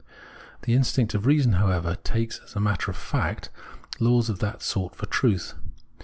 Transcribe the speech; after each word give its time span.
The 0.63 0.73
instinct 0.73 1.13
of 1.13 1.27
reason, 1.27 1.51
however, 1.51 1.95
takes, 2.03 2.39
as 2.43 2.55
a 2.55 2.59
matter 2.59 2.89
of 2.89 2.97
fact, 2.97 3.51
laws 3.99 4.31
of 4.31 4.39
that 4.39 4.63
sort 4.63 4.95
for 4.95 5.05
truth. 5.05 5.53